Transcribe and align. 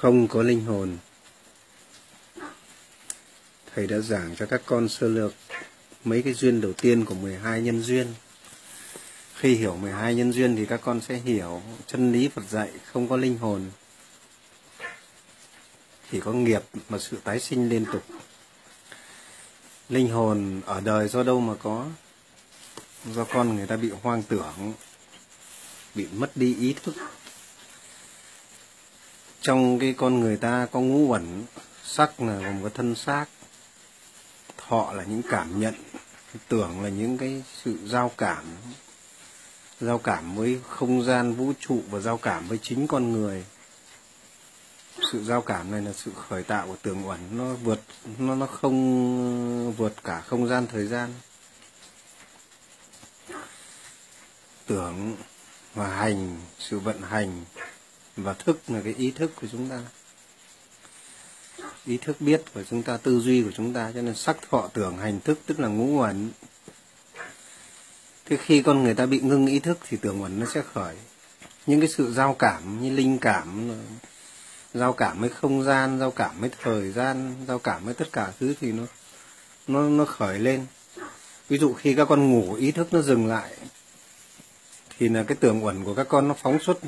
không 0.00 0.28
có 0.28 0.42
linh 0.42 0.64
hồn. 0.64 0.96
Thầy 3.74 3.86
đã 3.86 3.98
giảng 3.98 4.36
cho 4.36 4.46
các 4.46 4.62
con 4.66 4.88
sơ 4.88 5.08
lược 5.08 5.34
mấy 6.04 6.22
cái 6.22 6.32
duyên 6.32 6.60
đầu 6.60 6.72
tiên 6.72 7.04
của 7.04 7.14
12 7.14 7.62
nhân 7.62 7.82
duyên. 7.82 8.06
Khi 9.34 9.54
hiểu 9.54 9.76
12 9.76 10.14
nhân 10.14 10.32
duyên 10.32 10.56
thì 10.56 10.66
các 10.66 10.80
con 10.84 11.00
sẽ 11.00 11.14
hiểu 11.14 11.62
chân 11.86 12.12
lý 12.12 12.28
Phật 12.28 12.42
dạy 12.50 12.70
không 12.92 13.08
có 13.08 13.16
linh 13.16 13.38
hồn. 13.38 13.70
Chỉ 16.12 16.20
có 16.20 16.32
nghiệp 16.32 16.62
mà 16.88 16.98
sự 16.98 17.16
tái 17.24 17.40
sinh 17.40 17.68
liên 17.68 17.84
tục. 17.92 18.04
Linh 19.88 20.08
hồn 20.08 20.60
ở 20.66 20.80
đời 20.80 21.08
do 21.08 21.22
đâu 21.22 21.40
mà 21.40 21.54
có? 21.62 21.86
Do 23.14 23.24
con 23.24 23.56
người 23.56 23.66
ta 23.66 23.76
bị 23.76 23.90
hoang 24.02 24.22
tưởng, 24.22 24.72
bị 25.94 26.06
mất 26.12 26.30
đi 26.34 26.56
ý 26.56 26.74
thức 26.82 26.94
trong 29.40 29.78
cái 29.78 29.94
con 29.96 30.20
người 30.20 30.36
ta 30.36 30.66
có 30.72 30.80
ngũ 30.80 31.08
uẩn, 31.08 31.44
sắc 31.84 32.20
là 32.20 32.38
gồm 32.38 32.62
có 32.62 32.68
thân 32.68 32.94
xác. 32.94 33.26
Thọ 34.56 34.92
là 34.92 35.04
những 35.04 35.22
cảm 35.30 35.60
nhận, 35.60 35.74
tưởng 36.48 36.82
là 36.82 36.88
những 36.88 37.18
cái 37.18 37.42
sự 37.62 37.78
giao 37.84 38.12
cảm. 38.18 38.44
Giao 39.80 39.98
cảm 39.98 40.36
với 40.36 40.60
không 40.68 41.04
gian 41.04 41.34
vũ 41.34 41.52
trụ 41.60 41.80
và 41.90 42.00
giao 42.00 42.16
cảm 42.16 42.48
với 42.48 42.58
chính 42.62 42.86
con 42.86 43.12
người. 43.12 43.44
Sự 45.12 45.24
giao 45.24 45.42
cảm 45.42 45.70
này 45.70 45.80
là 45.80 45.92
sự 45.92 46.12
khởi 46.28 46.42
tạo 46.42 46.66
của 46.66 46.76
tưởng 46.82 47.08
uẩn. 47.08 47.20
Nó 47.30 47.54
vượt, 47.54 47.80
nó 48.18 48.34
nó 48.34 48.46
không 48.46 49.72
vượt 49.72 50.04
cả 50.04 50.20
không 50.20 50.48
gian 50.48 50.66
thời 50.72 50.86
gian. 50.86 51.14
Tưởng 54.66 55.16
và 55.74 55.88
hành, 55.88 56.36
sự 56.58 56.78
vận 56.78 57.02
hành 57.02 57.44
và 58.22 58.32
thức 58.32 58.60
là 58.68 58.80
cái 58.84 58.94
ý 58.98 59.10
thức 59.10 59.32
của 59.40 59.46
chúng 59.52 59.68
ta. 59.68 59.80
Ý 61.86 61.96
thức 61.96 62.20
biết 62.20 62.42
của 62.54 62.62
chúng 62.70 62.82
ta, 62.82 62.96
tư 62.96 63.20
duy 63.20 63.42
của 63.42 63.50
chúng 63.56 63.72
ta, 63.72 63.92
cho 63.94 64.02
nên 64.02 64.14
sắc 64.14 64.36
thọ 64.50 64.70
tưởng, 64.72 64.96
hành 64.96 65.20
thức, 65.20 65.38
tức 65.46 65.60
là 65.60 65.68
ngũ 65.68 66.00
uẩn. 66.00 66.30
Thế 68.26 68.36
khi 68.36 68.62
con 68.62 68.82
người 68.82 68.94
ta 68.94 69.06
bị 69.06 69.20
ngưng 69.20 69.46
ý 69.46 69.58
thức 69.58 69.78
thì 69.88 69.96
tưởng 69.96 70.22
uẩn 70.22 70.40
nó 70.40 70.46
sẽ 70.46 70.62
khởi. 70.74 70.96
Những 71.66 71.80
cái 71.80 71.88
sự 71.88 72.12
giao 72.12 72.34
cảm 72.34 72.82
như 72.82 72.90
linh 72.90 73.18
cảm, 73.18 73.70
giao 74.74 74.92
cảm 74.92 75.20
với 75.20 75.30
không 75.30 75.64
gian, 75.64 75.98
giao 75.98 76.10
cảm 76.10 76.40
với 76.40 76.50
thời 76.62 76.92
gian, 76.92 77.34
giao 77.48 77.58
cảm 77.58 77.84
với 77.84 77.94
tất 77.94 78.12
cả 78.12 78.32
thứ 78.40 78.54
thì 78.60 78.72
nó 78.72 78.82
nó 79.66 79.82
nó 79.82 80.04
khởi 80.04 80.38
lên. 80.38 80.66
Ví 81.48 81.58
dụ 81.58 81.74
khi 81.74 81.94
các 81.94 82.08
con 82.08 82.30
ngủ, 82.30 82.54
ý 82.54 82.70
thức 82.70 82.88
nó 82.92 83.02
dừng 83.02 83.26
lại, 83.26 83.52
thì 84.98 85.08
là 85.08 85.22
cái 85.22 85.36
tưởng 85.40 85.64
uẩn 85.64 85.84
của 85.84 85.94
các 85.94 86.08
con 86.08 86.28
nó 86.28 86.34
phóng 86.34 86.58
xuất 86.60 86.78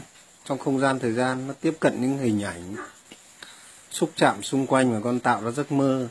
trong 0.50 0.58
không 0.58 0.80
gian 0.80 0.98
thời 0.98 1.12
gian 1.12 1.46
nó 1.46 1.54
tiếp 1.60 1.76
cận 1.80 2.00
những 2.00 2.18
hình 2.18 2.42
ảnh 2.42 2.76
xúc 3.90 4.10
chạm 4.16 4.42
xung 4.42 4.66
quanh 4.66 4.92
mà 4.92 5.00
con 5.04 5.20
tạo 5.20 5.44
ra 5.44 5.50
giấc 5.50 5.72
mơ. 5.72 6.08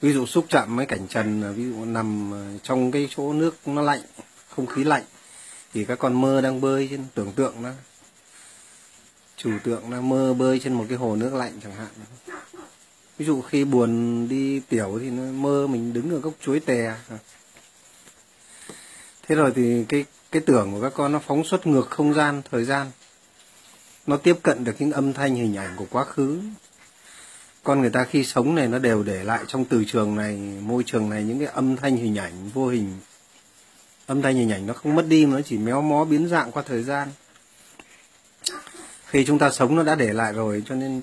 Ví 0.00 0.12
dụ 0.12 0.26
xúc 0.26 0.46
chạm 0.48 0.76
mấy 0.76 0.86
cảnh 0.86 1.06
trần 1.08 1.54
ví 1.54 1.64
dụ 1.64 1.84
nằm 1.84 2.32
ờ, 2.32 2.58
trong 2.62 2.90
cái 2.90 3.08
chỗ 3.10 3.32
nước 3.32 3.56
nó 3.66 3.82
lạnh, 3.82 4.00
không 4.48 4.66
khí 4.66 4.84
lạnh, 4.84 5.02
thì 5.74 5.84
các 5.84 5.98
con 5.98 6.20
mơ 6.20 6.40
đang 6.40 6.60
bơi 6.60 6.88
trên, 6.90 7.04
tưởng 7.14 7.32
tượng 7.32 7.62
đó 7.62 7.70
chủ 9.36 9.50
tượng 9.64 9.90
nó 9.90 10.00
mơ 10.00 10.34
bơi 10.34 10.60
trên 10.60 10.72
một 10.72 10.84
cái 10.88 10.98
hồ 10.98 11.16
nước 11.16 11.34
lạnh 11.34 11.52
chẳng 11.62 11.74
hạn. 11.74 11.88
Ví 13.18 13.26
dụ 13.26 13.42
khi 13.42 13.64
buồn 13.64 14.28
đi 14.28 14.60
tiểu 14.60 14.98
thì 15.02 15.10
nó 15.10 15.22
mơ 15.32 15.66
mình 15.66 15.92
đứng 15.92 16.10
ở 16.10 16.18
gốc 16.18 16.34
chuối 16.40 16.60
tè. 16.60 16.94
Thế 19.22 19.34
rồi 19.34 19.52
thì 19.56 19.84
cái 19.88 20.04
cái 20.32 20.42
tưởng 20.46 20.72
của 20.72 20.82
các 20.82 20.92
con 20.94 21.12
nó 21.12 21.18
phóng 21.18 21.44
xuất 21.44 21.66
ngược 21.66 21.90
không 21.90 22.14
gian, 22.14 22.42
thời 22.50 22.64
gian 22.64 22.90
nó 24.10 24.16
tiếp 24.16 24.36
cận 24.42 24.64
được 24.64 24.72
những 24.78 24.92
âm 24.92 25.12
thanh, 25.12 25.34
hình 25.34 25.56
ảnh 25.56 25.76
của 25.76 25.86
quá 25.90 26.04
khứ. 26.04 26.40
Con 27.62 27.80
người 27.80 27.90
ta 27.90 28.04
khi 28.04 28.24
sống 28.24 28.54
này 28.54 28.68
nó 28.68 28.78
đều 28.78 29.02
để 29.02 29.24
lại 29.24 29.44
trong 29.46 29.64
từ 29.64 29.84
trường 29.84 30.16
này, 30.16 30.36
môi 30.62 30.82
trường 30.86 31.10
này 31.10 31.24
những 31.24 31.38
cái 31.38 31.48
âm 31.48 31.76
thanh, 31.76 31.96
hình 31.96 32.18
ảnh, 32.18 32.50
vô 32.54 32.68
hình. 32.68 32.98
Âm 34.06 34.22
thanh, 34.22 34.36
hình 34.36 34.52
ảnh 34.52 34.66
nó 34.66 34.74
không 34.74 34.94
mất 34.94 35.06
đi, 35.08 35.26
mà 35.26 35.36
nó 35.36 35.42
chỉ 35.42 35.58
méo 35.58 35.82
mó, 35.82 36.04
biến 36.04 36.28
dạng 36.28 36.52
qua 36.52 36.62
thời 36.66 36.82
gian. 36.82 37.08
Khi 39.06 39.24
chúng 39.24 39.38
ta 39.38 39.50
sống 39.50 39.76
nó 39.76 39.82
đã 39.82 39.94
để 39.94 40.12
lại 40.12 40.32
rồi, 40.32 40.62
cho 40.66 40.74
nên 40.74 41.00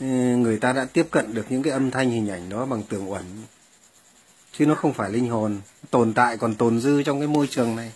ừ, 0.00 0.06
người 0.36 0.58
ta 0.58 0.72
đã 0.72 0.84
tiếp 0.84 1.06
cận 1.10 1.34
được 1.34 1.46
những 1.48 1.62
cái 1.62 1.72
âm 1.72 1.90
thanh, 1.90 2.10
hình 2.10 2.30
ảnh 2.30 2.48
đó 2.48 2.66
bằng 2.66 2.82
tưởng 2.82 3.10
uẩn. 3.10 3.24
Chứ 4.52 4.66
nó 4.66 4.74
không 4.74 4.92
phải 4.92 5.10
linh 5.10 5.28
hồn, 5.28 5.60
tồn 5.90 6.12
tại 6.12 6.36
còn 6.36 6.54
tồn 6.54 6.80
dư 6.80 7.02
trong 7.02 7.18
cái 7.18 7.28
môi 7.28 7.46
trường 7.46 7.76
này. 7.76 7.92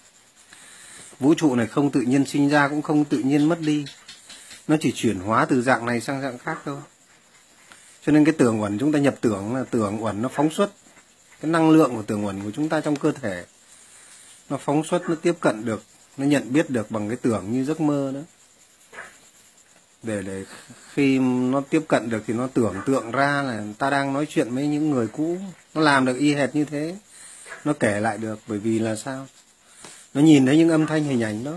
Vũ 1.20 1.34
trụ 1.34 1.54
này 1.54 1.66
không 1.66 1.90
tự 1.90 2.00
nhiên 2.00 2.26
sinh 2.26 2.48
ra, 2.48 2.68
cũng 2.68 2.82
không 2.82 3.04
tự 3.04 3.18
nhiên 3.18 3.48
mất 3.48 3.60
đi 3.60 3.84
nó 4.68 4.76
chỉ 4.80 4.92
chuyển 4.92 5.18
hóa 5.18 5.44
từ 5.44 5.62
dạng 5.62 5.86
này 5.86 6.00
sang 6.00 6.22
dạng 6.22 6.38
khác 6.38 6.58
thôi. 6.64 6.80
Cho 8.06 8.12
nên 8.12 8.24
cái 8.24 8.34
tưởng 8.38 8.62
uẩn 8.62 8.78
chúng 8.78 8.92
ta 8.92 8.98
nhập 8.98 9.14
tưởng 9.20 9.54
là 9.54 9.64
tưởng 9.70 10.04
uẩn 10.04 10.22
nó 10.22 10.28
phóng 10.28 10.50
xuất. 10.50 10.70
Cái 11.40 11.50
năng 11.50 11.70
lượng 11.70 11.96
của 11.96 12.02
tưởng 12.02 12.26
uẩn 12.26 12.42
của 12.42 12.50
chúng 12.50 12.68
ta 12.68 12.80
trong 12.80 12.96
cơ 12.96 13.12
thể, 13.12 13.44
nó 14.50 14.56
phóng 14.56 14.84
xuất, 14.84 15.08
nó 15.08 15.14
tiếp 15.14 15.34
cận 15.40 15.64
được, 15.64 15.82
nó 16.16 16.26
nhận 16.26 16.52
biết 16.52 16.70
được 16.70 16.90
bằng 16.90 17.08
cái 17.08 17.16
tưởng 17.16 17.52
như 17.52 17.64
giấc 17.64 17.80
mơ 17.80 18.12
đó. 18.14 18.20
Để 20.02 20.22
để 20.22 20.44
khi 20.92 21.18
nó 21.18 21.60
tiếp 21.60 21.82
cận 21.88 22.10
được 22.10 22.22
thì 22.26 22.34
nó 22.34 22.46
tưởng 22.46 22.74
tượng 22.86 23.10
ra 23.10 23.42
là 23.42 23.62
ta 23.78 23.90
đang 23.90 24.12
nói 24.12 24.26
chuyện 24.26 24.54
với 24.54 24.66
những 24.66 24.90
người 24.90 25.08
cũ. 25.08 25.38
Nó 25.74 25.80
làm 25.80 26.04
được 26.04 26.18
y 26.18 26.34
hệt 26.34 26.54
như 26.54 26.64
thế, 26.64 26.96
nó 27.64 27.72
kể 27.72 28.00
lại 28.00 28.18
được 28.18 28.38
bởi 28.46 28.58
vì 28.58 28.78
là 28.78 28.96
sao? 28.96 29.26
Nó 30.14 30.20
nhìn 30.20 30.46
thấy 30.46 30.56
những 30.56 30.70
âm 30.70 30.86
thanh 30.86 31.04
hình 31.04 31.22
ảnh 31.22 31.44
đó. 31.44 31.56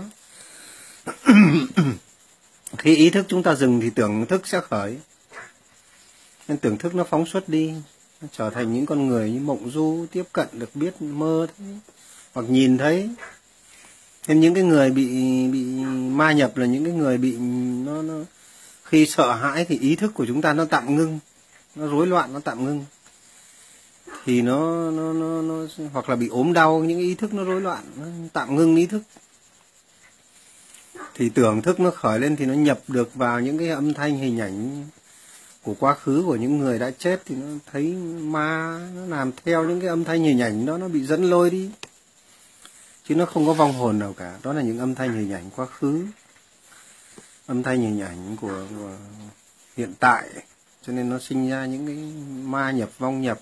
khi 2.78 2.96
ý 2.96 3.10
thức 3.10 3.26
chúng 3.28 3.42
ta 3.42 3.54
dừng 3.54 3.80
thì 3.80 3.90
tưởng 3.90 4.26
thức 4.26 4.46
sẽ 4.46 4.60
khởi. 4.60 4.98
Nên 6.48 6.58
tưởng 6.58 6.78
thức 6.78 6.94
nó 6.94 7.04
phóng 7.04 7.26
xuất 7.26 7.48
đi 7.48 7.74
nó 8.20 8.28
trở 8.32 8.50
thành 8.50 8.74
những 8.74 8.86
con 8.86 9.06
người 9.06 9.30
như 9.30 9.40
mộng 9.40 9.70
du 9.70 10.06
tiếp 10.12 10.24
cận 10.32 10.48
được 10.52 10.70
biết 10.76 11.02
mơ 11.02 11.46
thấy 11.56 11.66
hoặc 12.34 12.46
nhìn 12.48 12.78
thấy. 12.78 13.10
Nên 14.28 14.40
những 14.40 14.54
cái 14.54 14.64
người 14.64 14.90
bị 14.90 15.06
bị 15.48 15.64
ma 15.94 16.32
nhập 16.32 16.56
là 16.56 16.66
những 16.66 16.84
cái 16.84 16.92
người 16.92 17.18
bị 17.18 17.36
nó 17.86 18.02
nó 18.02 18.14
khi 18.84 19.06
sợ 19.06 19.34
hãi 19.34 19.64
thì 19.68 19.78
ý 19.78 19.96
thức 19.96 20.14
của 20.14 20.26
chúng 20.26 20.42
ta 20.42 20.52
nó 20.52 20.64
tạm 20.64 20.96
ngưng 20.96 21.18
nó 21.74 21.86
rối 21.86 22.06
loạn 22.06 22.32
nó 22.32 22.40
tạm 22.40 22.64
ngưng. 22.64 22.84
Thì 24.26 24.42
nó 24.42 24.90
nó 24.90 25.12
nó, 25.12 25.42
nó 25.42 25.66
hoặc 25.92 26.08
là 26.08 26.16
bị 26.16 26.28
ốm 26.28 26.52
đau 26.52 26.84
những 26.84 26.98
ý 26.98 27.14
thức 27.14 27.34
nó 27.34 27.44
rối 27.44 27.60
loạn 27.60 27.84
nó 27.96 28.06
tạm 28.32 28.56
ngưng 28.56 28.76
ý 28.76 28.86
thức 28.86 29.02
thì 31.14 31.28
tưởng 31.28 31.62
thức 31.62 31.80
nó 31.80 31.90
khởi 31.90 32.20
lên 32.20 32.36
thì 32.36 32.46
nó 32.46 32.54
nhập 32.54 32.80
được 32.88 33.14
vào 33.14 33.40
những 33.40 33.58
cái 33.58 33.68
âm 33.68 33.94
thanh 33.94 34.18
hình 34.18 34.40
ảnh 34.40 34.84
của 35.62 35.74
quá 35.74 35.94
khứ 35.94 36.22
của 36.26 36.36
những 36.36 36.58
người 36.58 36.78
đã 36.78 36.90
chết 36.90 37.22
thì 37.26 37.34
nó 37.34 37.46
thấy 37.72 37.92
ma 38.20 38.80
nó 38.96 39.06
làm 39.16 39.30
theo 39.44 39.64
những 39.64 39.80
cái 39.80 39.88
âm 39.88 40.04
thanh 40.04 40.22
hình 40.22 40.42
ảnh 40.42 40.66
đó 40.66 40.78
nó 40.78 40.88
bị 40.88 41.04
dẫn 41.06 41.30
lôi 41.30 41.50
đi. 41.50 41.70
Chứ 43.08 43.14
nó 43.14 43.26
không 43.26 43.46
có 43.46 43.52
vong 43.52 43.72
hồn 43.72 43.98
nào 43.98 44.12
cả. 44.12 44.38
Đó 44.42 44.52
là 44.52 44.62
những 44.62 44.78
âm 44.78 44.94
thanh 44.94 45.12
hình 45.12 45.32
ảnh 45.32 45.50
quá 45.56 45.66
khứ. 45.66 46.06
Âm 47.46 47.62
thanh 47.62 47.80
hình 47.80 48.00
ảnh 48.00 48.36
của, 48.40 48.66
của 48.78 48.96
hiện 49.76 49.92
tại. 50.00 50.28
Cho 50.86 50.92
nên 50.92 51.10
nó 51.10 51.18
sinh 51.18 51.50
ra 51.50 51.66
những 51.66 51.86
cái 51.86 51.96
ma 52.44 52.70
nhập 52.70 52.90
vong 52.98 53.22
nhập. 53.22 53.40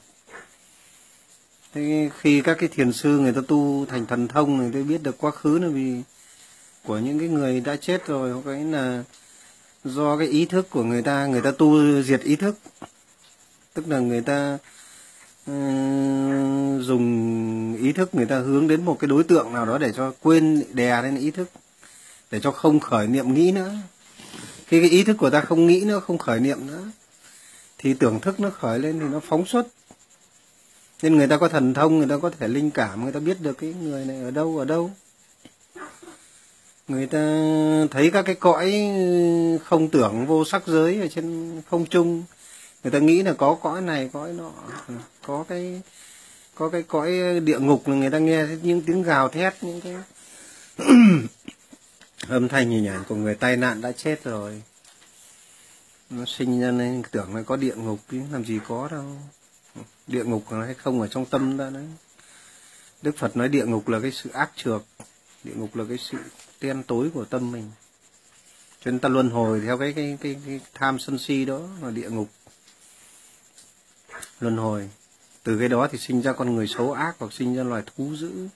Thế 1.75 2.11
khi 2.21 2.41
các 2.41 2.57
cái 2.61 2.69
thiền 2.69 2.93
sư 2.93 3.19
người 3.19 3.33
ta 3.33 3.41
tu 3.49 3.87
thành 3.87 4.07
thần 4.07 4.29
thông 4.29 4.57
người 4.57 4.71
ta 4.73 4.89
biết 4.89 5.03
được 5.03 5.19
quá 5.19 5.31
khứ 5.31 5.59
là 5.59 5.69
vì 5.69 6.03
của 6.87 6.99
những 6.99 7.19
cái 7.19 7.29
người 7.29 7.61
đã 7.61 7.77
chết 7.77 8.07
rồi 8.07 8.33
hoặc 8.33 8.43
cái 8.45 8.65
là 8.65 9.03
do 9.85 10.19
cái 10.19 10.29
ý 10.29 10.45
thức 10.47 10.71
của 10.71 10.85
người 10.85 11.03
ta 11.03 11.27
người 11.27 11.41
ta 11.41 11.51
tu 11.59 12.03
diệt 12.03 12.21
ý 12.21 12.37
thức. 12.37 12.59
Tức 13.75 13.89
là 13.89 13.99
người 13.99 14.21
ta 14.21 14.59
uh, 15.51 16.83
dùng 16.83 17.77
ý 17.83 17.93
thức 17.93 18.15
người 18.15 18.27
ta 18.27 18.39
hướng 18.39 18.69
đến 18.69 18.85
một 18.85 18.99
cái 19.01 19.09
đối 19.09 19.25
tượng 19.25 19.53
nào 19.55 19.67
đó 19.67 19.79
để 19.79 19.93
cho 19.97 20.13
quên 20.23 20.65
đè 20.73 21.03
lên 21.03 21.17
ý 21.17 21.31
thức 21.31 21.51
để 22.31 22.41
cho 22.41 22.51
không 22.51 22.81
khởi 22.81 23.07
niệm 23.07 23.35
nghĩ 23.35 23.53
nữa. 23.53 23.73
Khi 24.67 24.81
cái 24.81 24.91
ý 24.91 25.05
thức 25.05 25.17
của 25.19 25.31
ta 25.31 25.41
không 25.41 25.67
nghĩ 25.67 25.81
nữa 25.81 26.01
không 26.01 26.19
khởi 26.19 26.41
niệm 26.41 26.67
nữa 26.67 26.85
thì 27.79 27.95
tưởng 27.95 28.21
thức 28.21 28.41
nó 28.41 28.51
khởi 28.51 28.79
lên 28.79 29.01
thì 29.01 29.07
nó 29.13 29.21
phóng 29.21 29.47
xuất. 29.47 29.67
Nên 31.03 31.17
người 31.17 31.27
ta 31.27 31.37
có 31.37 31.49
thần 31.49 31.75
thông 31.75 31.99
người 31.99 32.09
ta 32.09 32.19
có 32.19 32.31
thể 32.31 32.49
linh 32.49 32.71
cảm 32.71 33.03
người 33.03 33.13
ta 33.13 33.21
biết 33.21 33.41
được 33.41 33.59
cái 33.59 33.75
người 33.83 34.05
này 34.05 34.23
ở 34.23 34.31
đâu 34.31 34.59
ở 34.59 34.65
đâu 34.65 34.91
người 36.89 37.07
ta 37.07 37.19
thấy 37.91 38.11
các 38.11 38.23
cái 38.23 38.35
cõi 38.35 38.91
không 39.65 39.89
tưởng 39.89 40.27
vô 40.27 40.45
sắc 40.45 40.67
giới 40.67 41.01
ở 41.01 41.09
trên 41.09 41.63
không 41.71 41.87
trung. 41.87 42.25
Người 42.85 42.91
ta 42.91 42.99
nghĩ 42.99 43.23
là 43.23 43.33
có 43.33 43.55
cõi 43.55 43.81
này, 43.81 44.11
cõi 44.13 44.33
nọ. 44.33 44.53
Có 45.27 45.45
cái 45.49 45.83
có 46.55 46.69
cái 46.69 46.83
cõi 46.83 47.41
địa 47.41 47.59
ngục 47.59 47.89
là 47.89 47.95
người 47.95 48.11
ta 48.11 48.19
nghe 48.19 48.47
những 48.63 48.83
tiếng 48.83 49.03
gào 49.03 49.29
thét, 49.29 49.55
những 49.63 49.81
cái 49.81 49.95
âm 52.29 52.49
thanh 52.49 52.71
hình 52.71 52.89
ảnh 52.89 53.05
của 53.09 53.15
người 53.15 53.35
tai 53.35 53.57
nạn 53.57 53.81
đã 53.81 53.93
chết 53.93 54.25
rồi. 54.25 54.63
Nó 56.11 56.25
sinh 56.27 56.61
ra 56.61 56.71
nên 56.71 57.03
tưởng 57.11 57.37
là 57.37 57.43
có 57.43 57.57
địa 57.57 57.75
ngục 57.75 57.99
chứ, 58.11 58.21
làm 58.33 58.45
gì 58.45 58.59
có 58.69 58.89
đâu. 58.91 59.05
Địa 60.07 60.25
ngục 60.25 60.45
hay 60.51 60.75
không 60.75 61.01
ở 61.01 61.07
trong 61.07 61.27
tâm 61.27 61.59
ta 61.59 61.71
đấy. 61.71 61.87
Đức 63.03 63.17
phật 63.17 63.37
nói 63.37 63.49
địa 63.49 63.67
ngục 63.67 63.89
là 63.89 64.01
cái 64.01 64.11
sự 64.11 64.31
ác 64.31 64.51
trược 64.57 64.83
địa 65.45 65.55
ngục 65.55 65.77
là 65.77 65.85
cái 65.89 65.99
sự 65.99 66.19
đen 66.61 66.83
tối 66.83 67.11
của 67.15 67.25
tâm 67.25 67.53
mình. 67.53 67.71
Cho 68.85 68.91
nên 68.91 69.01
ta 69.01 69.09
luân 69.09 69.31
hồi 69.31 69.61
theo 69.65 69.79
cái 69.79 69.93
cái 69.93 70.19
cái, 70.21 70.37
cái 70.47 70.61
tham 70.75 70.99
sân 70.99 71.19
si 71.19 71.45
đó 71.45 71.61
là 71.83 71.91
địa 71.91 72.11
ngục. 72.11 72.29
Luân 74.41 74.57
hồi. 74.57 74.91
Từ 75.43 75.59
cái 75.59 75.69
đó 75.69 75.89
thì 75.93 75.99
sinh 75.99 76.23
ra 76.23 76.33
con 76.33 76.57
người 76.57 76.67
xấu 76.67 76.93
ác 76.93 77.15
hoặc 77.19 77.33
sinh 77.33 77.57
ra 77.57 77.63
loài 77.63 77.83
thú 77.87 78.17
dữ. 78.17 78.49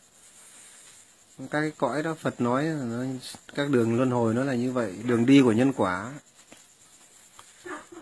Các 1.39 1.61
cái 1.61 1.73
cõi 1.79 2.03
đó 2.03 2.15
Phật 2.21 2.41
nói 2.41 2.65
là 2.65 2.85
nó, 2.85 3.05
các 3.55 3.71
đường 3.71 3.97
luân 3.97 4.11
hồi 4.11 4.35
nó 4.35 4.45
là 4.45 4.55
như 4.55 4.73
vậy 4.73 4.95
đường 5.05 5.27
đi 5.27 5.43
của 5.43 5.53
nhân 5.53 5.73
quả. 5.73 6.13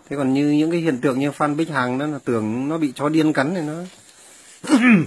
Thế 0.09 0.17
còn 0.17 0.35
như 0.35 0.51
những 0.51 0.71
cái 0.71 0.81
hiện 0.81 1.01
tượng 1.01 1.19
như 1.19 1.33
Phan 1.33 1.57
Bích 1.57 1.69
Hằng 1.69 1.99
đó 1.99 2.07
là 2.07 2.19
tưởng 2.25 2.69
nó 2.69 2.79
bị 2.79 2.93
chó 2.97 3.09
điên 3.09 3.33
cắn 3.33 3.55
thì 3.55 3.61
nó 3.61 3.83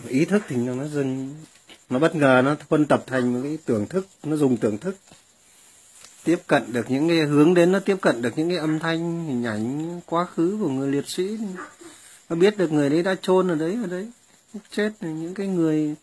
ý 0.07 0.25
thức 0.25 0.43
thì 0.47 0.55
nó 0.55 0.87
dừng 0.87 1.35
nó 1.89 1.99
bất 1.99 2.15
ngờ 2.15 2.41
nó 2.45 2.55
phân 2.69 2.85
tập 2.85 3.03
thành 3.07 3.33
một 3.33 3.39
cái 3.43 3.57
tưởng 3.65 3.87
thức, 3.87 4.07
nó 4.23 4.35
dùng 4.35 4.57
tưởng 4.57 4.77
thức. 4.77 4.95
Tiếp 6.23 6.39
cận 6.47 6.73
được 6.73 6.91
những 6.91 7.09
cái 7.09 7.17
hướng 7.17 7.53
đến, 7.53 7.71
nó 7.71 7.79
tiếp 7.79 7.97
cận 8.01 8.21
được 8.21 8.33
những 8.35 8.49
cái 8.49 8.57
âm 8.57 8.79
thanh, 8.79 9.25
hình 9.25 9.45
ảnh, 9.45 10.01
quá 10.05 10.25
khứ 10.35 10.57
của 10.61 10.69
người 10.69 10.91
liệt 10.91 11.09
sĩ. 11.09 11.37
Nó 12.29 12.35
biết 12.35 12.57
được 12.57 12.71
người 12.71 12.89
đấy 12.89 13.03
đã 13.03 13.15
chôn 13.21 13.47
ở 13.47 13.55
đấy 13.55 13.77
ở 13.83 13.87
đấy. 13.87 14.09
Chết 14.71 14.91
những 15.01 15.33
cái 15.33 15.47
người, 15.47 15.95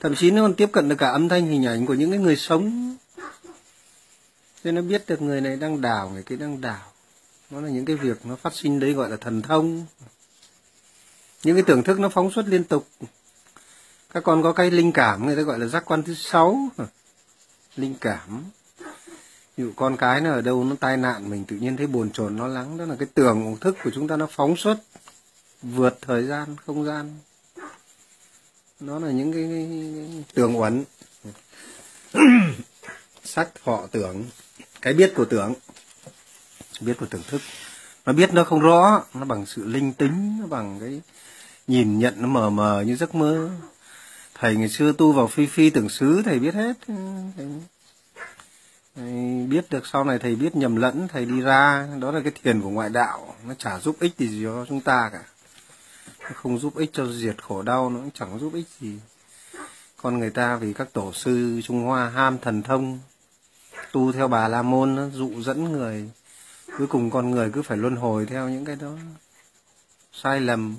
thậm 0.00 0.14
chí 0.14 0.30
nó 0.30 0.42
còn 0.42 0.54
tiếp 0.54 0.68
cận 0.72 0.88
được 0.88 0.96
cả 0.98 1.10
âm 1.10 1.28
thanh, 1.28 1.46
hình 1.46 1.66
ảnh 1.66 1.86
của 1.86 1.94
những 1.94 2.10
cái 2.10 2.20
người 2.20 2.36
sống. 2.36 2.96
Nên 4.64 4.74
nó 4.74 4.82
biết 4.82 5.04
được 5.06 5.22
người 5.22 5.40
này 5.40 5.56
đang 5.56 5.80
đào 5.80 6.10
người 6.10 6.22
kia 6.22 6.36
đang 6.36 6.60
đào 6.60 6.92
nó 7.50 7.60
là 7.60 7.68
những 7.68 7.84
cái 7.84 7.96
việc 7.96 8.26
nó 8.26 8.36
phát 8.36 8.54
sinh 8.54 8.80
đấy 8.80 8.92
gọi 8.92 9.10
là 9.10 9.16
thần 9.16 9.42
thông. 9.42 9.86
Những 11.44 11.56
cái 11.56 11.64
tưởng 11.66 11.82
thức 11.82 12.00
nó 12.00 12.08
phóng 12.08 12.30
xuất 12.30 12.48
liên 12.48 12.64
tục 12.64 12.88
các 14.14 14.24
con 14.24 14.42
có 14.42 14.52
cái 14.52 14.70
linh 14.70 14.92
cảm 14.92 15.26
người 15.26 15.36
ta 15.36 15.42
gọi 15.42 15.58
là 15.58 15.66
giác 15.66 15.84
quan 15.86 16.02
thứ 16.02 16.14
sáu. 16.14 16.68
Linh 17.76 17.94
cảm. 18.00 18.44
Ví 19.56 19.64
dụ 19.64 19.72
con 19.76 19.96
cái 19.96 20.20
nó 20.20 20.30
ở 20.30 20.40
đâu 20.40 20.64
nó 20.64 20.76
tai 20.80 20.96
nạn 20.96 21.30
mình 21.30 21.44
tự 21.44 21.56
nhiên 21.56 21.76
thấy 21.76 21.86
buồn 21.86 22.10
chồn 22.10 22.36
nó 22.36 22.46
lắng. 22.46 22.76
Đó 22.76 22.84
là 22.84 22.96
cái 22.98 23.08
tưởng 23.14 23.56
thức 23.60 23.76
của 23.84 23.90
chúng 23.94 24.08
ta 24.08 24.16
nó 24.16 24.26
phóng 24.30 24.56
xuất 24.56 24.78
vượt 25.62 25.98
thời 26.00 26.26
gian 26.26 26.56
không 26.66 26.84
gian. 26.84 27.18
Nó 28.80 28.98
là 28.98 29.10
những 29.10 29.32
cái, 29.32 29.42
cái, 29.42 29.68
cái 29.70 30.24
tưởng 30.34 30.60
uẩn. 30.60 30.84
Sắc 33.24 33.48
họ 33.64 33.86
tưởng. 33.90 34.24
Cái 34.82 34.94
biết 34.94 35.12
của 35.16 35.24
tưởng. 35.24 35.54
Biết 36.80 36.94
của 37.00 37.06
tưởng 37.06 37.22
thức. 37.28 37.40
Nó 38.06 38.12
biết 38.12 38.34
nó 38.34 38.44
không 38.44 38.60
rõ 38.60 39.04
nó 39.14 39.24
bằng 39.24 39.46
sự 39.46 39.64
linh 39.64 39.92
tính 39.92 40.38
nó 40.40 40.46
bằng 40.46 40.78
cái 40.80 41.00
nhìn 41.66 41.98
nhận 41.98 42.14
nó 42.22 42.28
mờ 42.28 42.50
mờ 42.50 42.84
như 42.86 42.96
giấc 42.96 43.14
mơ 43.14 43.50
thầy 44.40 44.56
ngày 44.56 44.68
xưa 44.68 44.92
tu 44.92 45.12
vào 45.12 45.26
phi 45.26 45.46
phi 45.46 45.70
tưởng 45.70 45.88
xứ 45.88 46.22
thầy 46.24 46.38
biết 46.38 46.54
hết. 46.54 46.72
Thầy, 46.86 47.46
thầy 48.96 49.46
biết 49.48 49.70
được 49.70 49.86
sau 49.86 50.04
này 50.04 50.18
thầy 50.18 50.36
biết 50.36 50.56
nhầm 50.56 50.76
lẫn 50.76 51.08
thầy 51.08 51.24
đi 51.24 51.40
ra. 51.40 51.88
Đó 52.00 52.10
là 52.10 52.20
cái 52.20 52.32
thiền 52.42 52.60
của 52.62 52.70
ngoại 52.70 52.88
đạo. 52.88 53.34
Nó 53.44 53.54
chả 53.54 53.78
giúp 53.78 53.96
ích 54.00 54.18
gì 54.18 54.40
cho 54.44 54.66
chúng 54.68 54.80
ta 54.80 55.10
cả. 55.12 55.22
Nó 56.20 56.30
không 56.34 56.58
giúp 56.58 56.76
ích 56.76 56.90
cho 56.92 57.12
diệt 57.12 57.42
khổ 57.42 57.62
đau 57.62 57.90
nó 57.90 58.00
cũng 58.00 58.10
chẳng 58.14 58.38
giúp 58.38 58.54
ích 58.54 58.66
gì. 58.80 58.98
Con 59.96 60.18
người 60.18 60.30
ta 60.30 60.56
vì 60.56 60.72
các 60.72 60.92
tổ 60.92 61.12
sư 61.12 61.60
trung 61.64 61.82
hoa 61.82 62.08
ham 62.08 62.38
thần 62.38 62.62
thông 62.62 62.98
tu 63.92 64.12
theo 64.12 64.28
bà 64.28 64.48
la 64.48 64.62
môn 64.62 64.96
nó 64.96 65.08
dụ 65.08 65.42
dẫn 65.42 65.72
người. 65.72 66.10
Cuối 66.78 66.86
cùng 66.86 67.10
con 67.10 67.30
người 67.30 67.50
cứ 67.50 67.62
phải 67.62 67.76
luân 67.76 67.96
hồi 67.96 68.26
theo 68.26 68.48
những 68.48 68.64
cái 68.64 68.76
đó. 68.76 68.92
Sai 70.12 70.40
lầm. 70.40 70.76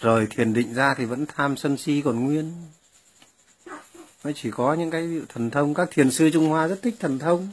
Rồi 0.00 0.26
thiền 0.30 0.52
định 0.52 0.74
ra 0.74 0.94
thì 0.94 1.04
vẫn 1.04 1.26
tham 1.36 1.56
sân 1.56 1.76
si 1.76 2.02
còn 2.04 2.24
nguyên 2.24 2.52
nó 4.24 4.30
chỉ 4.34 4.50
có 4.50 4.74
những 4.74 4.90
cái 4.90 5.08
thần 5.28 5.50
thông. 5.50 5.74
Các 5.74 5.88
thiền 5.90 6.10
sư 6.10 6.30
trung 6.32 6.48
hoa 6.48 6.66
rất 6.66 6.78
thích 6.82 6.94
thần 6.98 7.18
thông. 7.18 7.48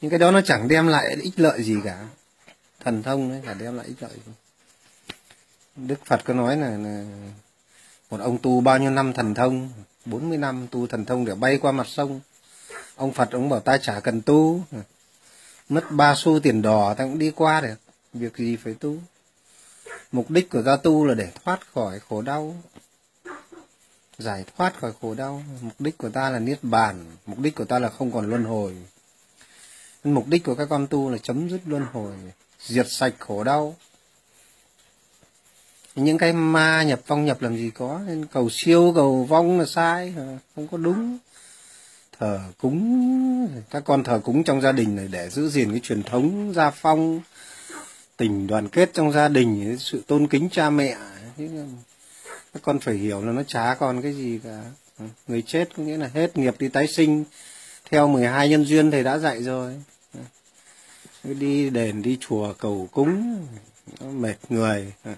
Những 0.00 0.10
cái 0.10 0.18
đó 0.18 0.30
nó 0.30 0.40
chẳng 0.40 0.68
đem 0.68 0.86
lại 0.86 1.16
ích 1.22 1.40
lợi 1.40 1.62
gì 1.62 1.76
cả. 1.84 2.06
Thần 2.80 3.02
thông 3.02 3.30
ấy 3.30 3.40
chẳng 3.46 3.58
đem 3.58 3.76
lại 3.76 3.86
ích 3.86 4.02
lợi 4.02 4.12
gì. 4.26 4.32
Đức 5.76 6.06
phật 6.06 6.20
có 6.24 6.34
nói 6.34 6.56
là, 6.56 6.70
là 6.70 7.04
một 8.10 8.20
ông 8.20 8.38
tu 8.38 8.60
bao 8.60 8.78
nhiêu 8.78 8.90
năm 8.90 9.12
thần 9.12 9.34
thông 9.34 9.70
40 10.04 10.38
năm 10.38 10.66
tu 10.70 10.86
thần 10.86 11.04
thông 11.04 11.24
để 11.24 11.34
bay 11.34 11.58
qua 11.58 11.72
mặt 11.72 11.86
sông. 11.86 12.20
Ông 12.96 13.12
phật 13.12 13.30
ông 13.30 13.48
bảo 13.48 13.60
ta 13.60 13.78
chả 13.78 14.00
cần 14.00 14.22
tu. 14.22 14.60
Mất 15.68 15.90
ba 15.90 16.14
xu 16.16 16.40
tiền 16.40 16.62
đỏ 16.62 16.94
ta 16.94 17.04
cũng 17.04 17.18
đi 17.18 17.30
qua 17.30 17.60
được. 17.60 17.74
Việc 18.12 18.36
gì 18.36 18.56
phải 18.56 18.74
tu? 18.74 18.96
Mục 20.12 20.30
đích 20.30 20.50
của 20.50 20.62
ta 20.62 20.76
tu 20.76 21.06
là 21.06 21.14
để 21.14 21.28
thoát 21.44 21.60
khỏi 21.74 22.00
khổ 22.00 22.22
đau 22.22 22.56
giải 24.22 24.44
thoát 24.56 24.80
khỏi 24.80 24.92
khổ 25.00 25.14
đau. 25.14 25.42
Mục 25.60 25.80
đích 25.80 25.98
của 25.98 26.08
ta 26.08 26.30
là 26.30 26.38
niết 26.38 26.58
bàn. 26.62 27.04
Mục 27.26 27.38
đích 27.38 27.54
của 27.54 27.64
ta 27.64 27.78
là 27.78 27.88
không 27.88 28.12
còn 28.12 28.30
luân 28.30 28.44
hồi. 28.44 28.76
Mục 30.04 30.28
đích 30.28 30.44
của 30.44 30.54
các 30.54 30.68
con 30.70 30.86
tu 30.86 31.10
là 31.10 31.18
chấm 31.18 31.50
dứt 31.50 31.60
luân 31.66 31.84
hồi, 31.92 32.12
diệt 32.60 32.86
sạch 32.88 33.14
khổ 33.18 33.44
đau. 33.44 33.76
Những 35.94 36.18
cái 36.18 36.32
ma 36.32 36.82
nhập, 36.82 37.00
vong 37.06 37.24
nhập 37.24 37.42
làm 37.42 37.56
gì 37.56 37.70
có. 37.70 38.00
Nên 38.06 38.26
cầu 38.26 38.48
siêu, 38.50 38.92
cầu 38.94 39.24
vong 39.24 39.58
là 39.58 39.66
sai 39.66 40.14
không 40.56 40.68
có 40.68 40.76
đúng. 40.76 41.18
Thờ 42.18 42.40
cúng. 42.58 43.62
Các 43.70 43.82
con 43.86 44.04
thờ 44.04 44.20
cúng 44.24 44.44
trong 44.44 44.60
gia 44.60 44.72
đình 44.72 44.96
này 44.96 45.08
để 45.10 45.30
giữ 45.30 45.48
gìn 45.48 45.70
cái 45.70 45.80
truyền 45.82 46.02
thống 46.02 46.52
gia 46.54 46.70
phong, 46.70 47.20
tình 48.16 48.46
đoàn 48.46 48.68
kết 48.68 48.90
trong 48.94 49.12
gia 49.12 49.28
đình, 49.28 49.76
sự 49.78 50.02
tôn 50.06 50.26
kính 50.26 50.48
cha 50.52 50.70
mẹ 50.70 50.96
các 52.52 52.62
con 52.62 52.78
phải 52.78 52.94
hiểu 52.94 53.24
là 53.24 53.32
nó 53.32 53.42
chả 53.42 53.74
còn 53.74 54.02
cái 54.02 54.12
gì 54.12 54.40
cả. 54.44 54.62
Ừ, 54.98 55.04
người 55.28 55.42
chết 55.42 55.68
có 55.76 55.82
nghĩa 55.82 55.96
là 55.96 56.10
hết 56.14 56.36
nghiệp 56.36 56.54
đi 56.58 56.68
tái 56.68 56.86
sinh. 56.86 57.24
Theo 57.90 58.08
12 58.08 58.48
nhân 58.48 58.64
duyên 58.64 58.90
thầy 58.90 59.02
đã 59.02 59.18
dạy 59.18 59.42
rồi. 59.42 59.82
Ừ, 61.24 61.34
đi 61.34 61.70
đền, 61.70 62.02
đi 62.02 62.18
chùa 62.20 62.52
cầu 62.52 62.88
cúng, 62.92 63.46
nó 64.00 64.06
mệt 64.06 64.36
người. 64.48 64.92
Ừ, 65.04 65.10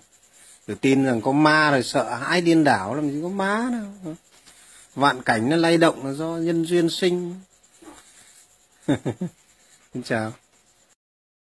rồi 0.66 0.76
tin 0.80 1.04
rằng 1.04 1.20
có 1.20 1.32
ma 1.32 1.70
rồi 1.70 1.82
sợ 1.82 2.14
hãi 2.14 2.40
điên 2.40 2.64
đảo 2.64 2.94
làm 2.94 3.10
gì 3.10 3.22
có 3.22 3.28
má 3.28 3.68
đâu. 3.72 4.14
Vạn 4.94 5.22
cảnh 5.22 5.48
nó 5.48 5.56
lay 5.56 5.76
động 5.76 6.06
là 6.06 6.12
do 6.12 6.26
nhân 6.26 6.64
duyên 6.64 6.90
sinh. 6.90 7.34
Xin 9.94 10.02
chào. 10.04 10.32